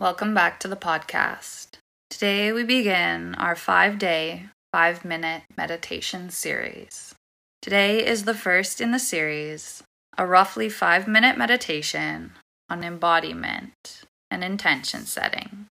[0.00, 1.78] Welcome back to the podcast.
[2.10, 7.14] Today we begin our five day, five minute meditation series.
[7.62, 9.84] Today is the first in the series,
[10.18, 12.32] a roughly five minute meditation
[12.68, 14.02] on embodiment
[14.32, 15.66] and intention setting.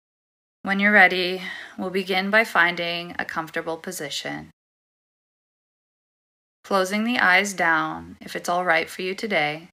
[0.62, 1.42] When you're ready,
[1.76, 4.50] we'll begin by finding a comfortable position.
[6.62, 9.68] Closing the eyes down if it's all right for you today,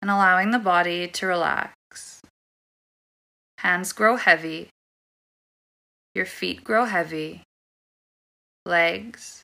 [0.00, 1.74] and allowing the body to relax.
[3.58, 4.70] Hands grow heavy,
[6.14, 7.42] your feet grow heavy,
[8.64, 9.42] legs,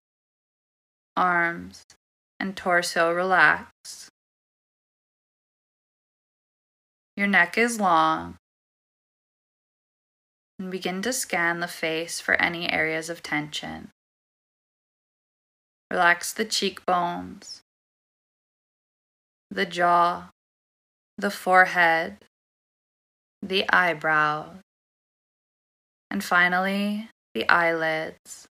[1.16, 1.82] arms,
[2.38, 4.08] and torso relax.
[7.16, 8.36] Your neck is long
[10.58, 13.90] and begin to scan the face for any areas of tension.
[15.90, 17.62] Relax the cheekbones,
[19.50, 20.30] the jaw,
[21.18, 22.18] the forehead,
[23.46, 24.56] the eyebrows,
[26.10, 28.46] and finally the eyelids.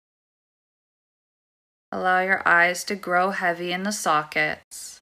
[1.92, 4.98] Allow your eyes to grow heavy in the sockets.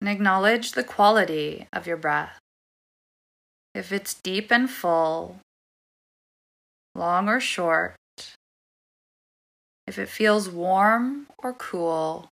[0.00, 2.38] And acknowledge the quality of your breath.
[3.74, 5.38] If it's deep and full,
[6.94, 7.94] long or short,
[9.86, 12.31] if it feels warm or cool,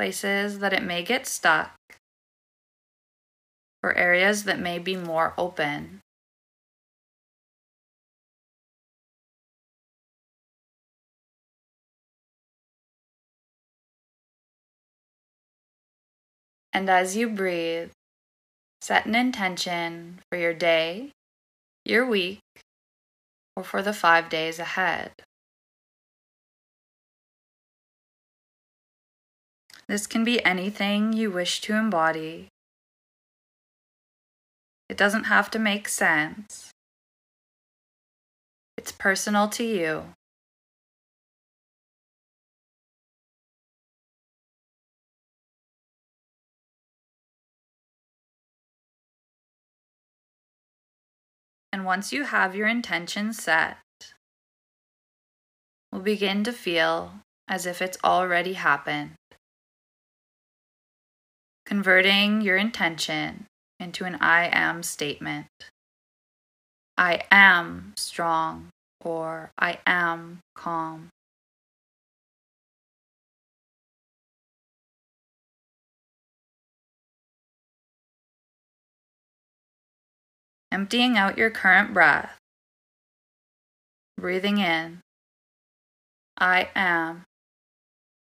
[0.00, 1.74] places that it may get stuck,
[3.82, 6.00] or areas that may be more open.
[16.72, 17.90] And as you breathe,
[18.80, 21.10] set an intention for your day,
[21.84, 22.40] your week,
[23.54, 25.12] or for the five days ahead.
[29.90, 32.46] This can be anything you wish to embody.
[34.88, 36.70] It doesn't have to make sense.
[38.76, 40.14] It's personal to you.
[51.72, 53.78] And once you have your intention set,
[55.90, 57.14] we'll begin to feel
[57.48, 59.16] as if it's already happened
[61.70, 63.46] converting your intention
[63.78, 65.46] into an I am statement.
[66.98, 68.70] I am strong
[69.00, 71.10] or I am calm.
[80.72, 82.36] Emptying out your current breath.
[84.18, 84.98] Breathing in.
[86.36, 87.22] I am.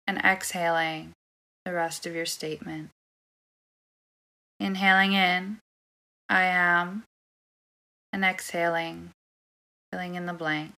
[0.05, 1.13] And exhaling
[1.63, 2.89] the rest of your statement.
[4.59, 5.59] Inhaling in,
[6.29, 7.03] I am,
[8.11, 9.11] and exhaling,
[9.91, 10.73] filling in the blank.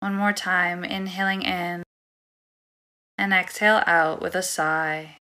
[0.00, 1.82] One more time, inhaling in
[3.18, 5.18] and exhale out with a sigh.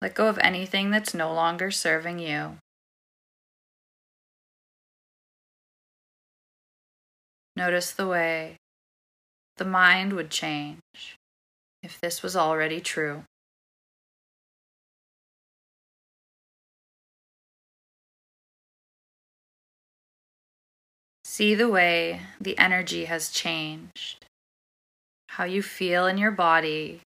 [0.00, 2.58] Let go of anything that's no longer serving you.
[7.56, 8.56] Notice the way
[9.56, 11.16] the mind would change
[11.82, 13.24] if this was already true.
[21.32, 24.26] See the way the energy has changed,
[25.28, 27.00] how you feel in your body.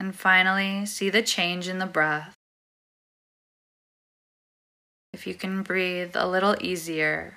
[0.00, 2.34] And finally, see the change in the breath.
[5.12, 7.36] If you can breathe a little easier,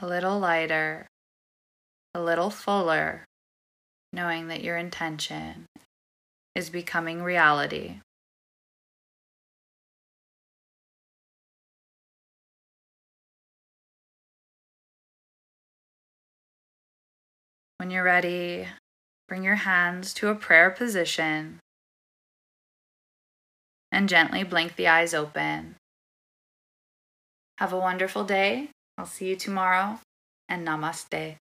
[0.00, 1.06] a little lighter,
[2.14, 3.24] a little fuller,
[4.12, 5.66] knowing that your intention
[6.56, 8.00] is becoming reality.
[17.76, 18.68] When you're ready,
[19.28, 21.60] bring your hands to a prayer position
[23.92, 25.76] and gently blink the eyes open.
[27.58, 28.70] Have a wonderful day.
[28.96, 30.00] I'll see you tomorrow,
[30.48, 31.36] and namaste.